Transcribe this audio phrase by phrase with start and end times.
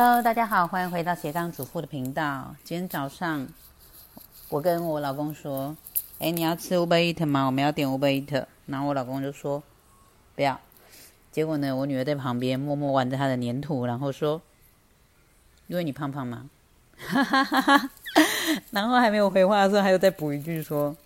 [0.00, 2.54] Hello，大家好，欢迎回到斜杠主妇的频道。
[2.62, 3.48] 今天早上，
[4.48, 5.76] 我跟我老公说
[6.20, 7.46] ：“哎，你要吃 Uber Eat 吗？
[7.46, 9.60] 我们要点 Uber Eat。”然后我老公就说
[10.36, 10.60] ：“不要。”
[11.32, 14.40] 结果呢，我女儿在旁边默默玩着她的粘土，然后说
[15.66, 16.48] ：“因为你胖胖嘛？”
[16.96, 17.90] 哈哈哈哈
[18.70, 20.96] 然后还没有回话的时候，他又再补一句说：“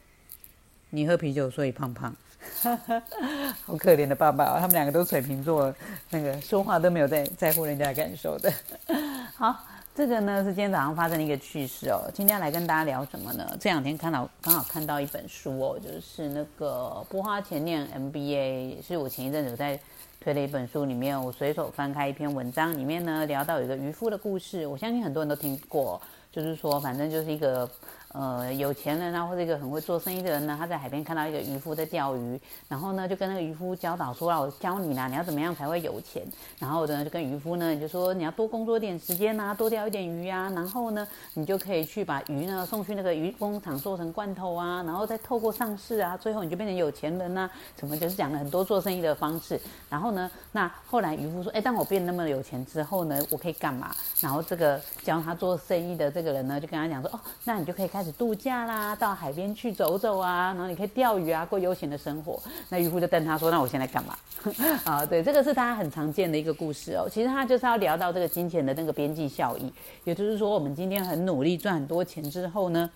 [0.90, 2.14] 你喝啤酒所以胖胖。”
[3.64, 5.74] 好可怜的爸爸，他们两个都水瓶座，
[6.10, 8.52] 那个说话都没有在在乎人家的感受的。
[9.36, 12.10] 好，这个呢是今天早上发生的一个趣事哦。
[12.14, 13.56] 今天来跟大家聊什么呢？
[13.60, 19.78] 这两天看到刚好看到一本书哦，就是那个不花钱念 MBA，是我前一阵子在
[20.20, 26.00] 推的一本书里面，我随手翻开一篇文章，里面呢聊到有一个渔夫的故事，我相信很多人都听过，
[26.32, 27.68] 就是说反正就是一个。
[28.14, 36.22] 呃，有钱人啊，或者一个很会做生意的人呢，他在海边看到一个渔夫在钓鱼，然后呢，就跟那个渔夫教导说：“我教你啦，你要怎么样才会有钱？”
[36.60, 47.48] 然后呢，就跟渔夫呢，就说：“你要多工作点时间呐，多钓一点鱼啊，然后呢，你就可以去把鱼呢送去那个鱼工厂做成罐头啊，然后再透过上市啊，最后你就变成有钱人呐。
[47.80, 49.58] 什么就是讲了很多做生意的方式。
[49.88, 62.42] 然后呢，那后来渔夫说：“哎，当我变那么有钱之后呢，我可以干嘛？”然后这个教他做生意的这这个人呢，就跟他讲说：“哦，那你就可以开。”始度假啦，到海边去走走啊，然后你可以钓鱼啊，过悠闲的生活。
[62.68, 64.18] 那渔夫就瞪他说：“那我现在干嘛？”
[64.82, 67.06] 啊，对，这个是他很常见的一个故事哦。
[67.08, 72.90] 其实他就是要聊到这个金钱的那个边际效益，也就是说，我们今天很努力赚很多钱之后呢。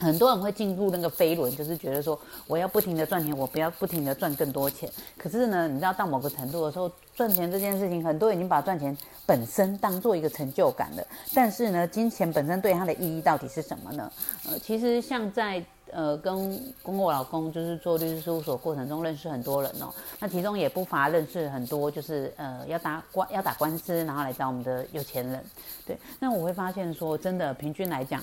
[0.00, 4.90] 很多人会进入那个飞轮，就是觉得说我要不停的赚钱，我不要不停的赚更多钱。
[5.16, 11.06] 可是呢，你知道到某个程度的时候，赚钱这件事情，很多已经把赚钱本身当做一个成就感了。
[11.32, 14.10] 但是呢，金钱本身对它的意义到底是什么呢？
[14.48, 25.44] 呃，其实像在呃跟跟我老公就是做律师事务所过程中认识很多人哦，那其中也不乏认识很多就是呃要打官要打官司，然后来找我们的有钱人。
[25.86, 28.20] 对，那我会发现说，真的平均来讲。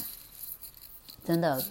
[1.24, 1.64] 真的，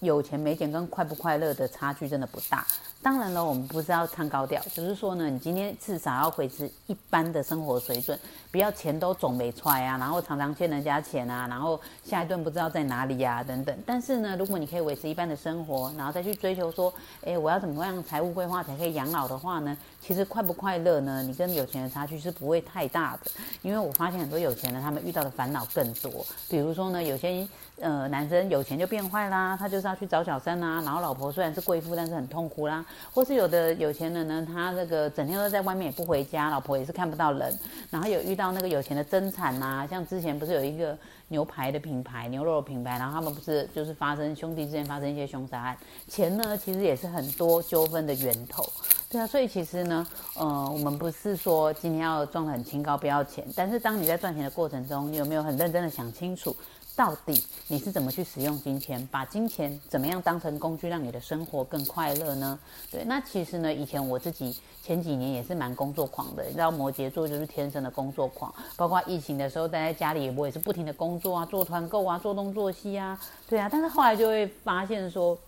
[0.00, 2.66] 有钱没钱跟快不快乐的差距真的不大。
[3.04, 8.18] 当然了，我们不是要唱高调，只是说呢，你今天至少要维持一般的生活水准，
[8.50, 13.76] 不要钱都总没出来啊，然后常常欠人家钱啊，然后下一顿不知道在哪里呀等等。
[13.84, 16.90] 但是呢，如果你可以维持一般的生活，然后再去追求说，
[17.26, 19.76] 哎，我要怎么样财务规划才可以养老的话呢？
[20.00, 21.22] 其实快不快乐呢？
[21.22, 26.24] 你跟有钱人差距是不会太大的，因为我发现很多有钱人他们遇到的烦恼更多。
[26.48, 27.46] 比如说呢，有些
[27.80, 32.82] 呃男生有钱就变坏啦，他就是要去找小三啊，然后老婆虽然是贵妇，但是很痛苦啦。
[33.12, 37.58] 或是有的有钱人呢，他这个整天都在外面也不回家，老婆也是看不到人。
[37.90, 40.96] 然后有遇到那个有钱的争产呐，像之前不是有一个
[41.28, 45.76] 牛排的品牌、牛肉的品牌，然后他们不是就是发生兄弟之间发生一些凶杀案，
[46.08, 48.64] 钱呢其实也是很多纠纷的源头。
[49.14, 50.04] 对啊，所以其实呢，
[50.36, 56.56] 呃，我们不是说今天要赚得很清高不要钱，但是当你在赚钱的过程中，你有没有很认真的想清楚？
[56.96, 59.08] 到底你是怎么去使用金钱？
[59.12, 62.58] 把金钱怎么样当成工具，让你的生活更快乐呢？
[62.90, 73.16] 对，那其实呢，以前我自己前几年也是蛮工作狂的，你知道摩羯座就是天生的工作狂，包括疫情的时候待在家里，我也是不停的工作啊，做团购啊，做东做西啊，
[73.48, 75.38] 对啊，但是后来就会发现说。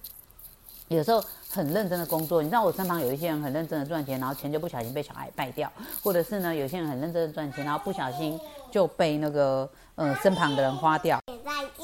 [0.88, 5.70] 有时候很认真的工作，你知道我身旁有一些人很认真的赚钱，然后钱就不小心被小孩败掉，
[6.02, 8.38] 或者是呢，有些人很认真的赚钱，然后不小心
[8.70, 11.18] 就被那个呃身旁的人花掉。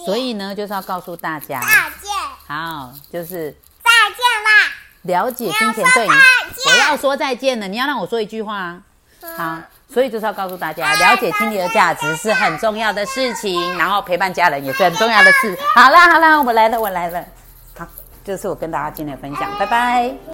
[0.05, 1.67] 所以呢，就是要告诉大家再
[2.01, 2.11] 见。
[2.47, 3.51] 好，就是
[3.83, 4.73] 再见啦。
[5.03, 6.13] 了解金钱对你，
[6.71, 8.83] 我要说再见了，你要让我说一句话啊。
[9.37, 9.59] 好，
[9.93, 15.59] 所以就是要告诉大家，了解金钱的价值是很重要的事情，然后陪伴家人也是很重要的事。
[15.75, 17.25] 好啦好啦，我来了我来了。
[18.25, 20.32] 这是我跟大家今天的分享，拜拜。